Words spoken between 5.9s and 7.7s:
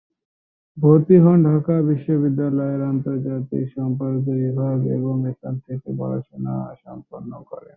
পড়াশোনা সম্পন্ন করেন।